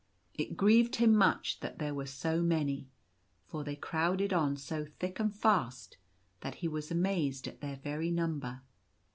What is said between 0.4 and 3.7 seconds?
grieved him much that there were so many; for